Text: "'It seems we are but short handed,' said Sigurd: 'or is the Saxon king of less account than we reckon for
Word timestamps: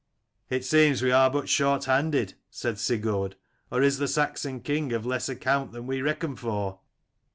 "'It 0.49 0.65
seems 0.65 1.03
we 1.03 1.11
are 1.11 1.29
but 1.29 1.47
short 1.47 1.85
handed,' 1.85 2.33
said 2.49 2.79
Sigurd: 2.79 3.35
'or 3.71 3.83
is 3.83 3.99
the 3.99 4.07
Saxon 4.07 4.59
king 4.59 4.93
of 4.93 5.05
less 5.05 5.29
account 5.29 5.73
than 5.73 5.85
we 5.85 6.01
reckon 6.01 6.35
for 6.35 6.79